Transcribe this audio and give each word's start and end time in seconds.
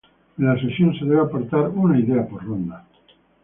En 0.39 0.47
la 0.47 0.59
sesión 0.59 0.95
se 0.97 1.05
debe 1.05 1.21
aportar 1.21 1.69
una 1.69 1.99
idea 1.99 2.25
por 2.27 2.43
ronda. 2.43 2.87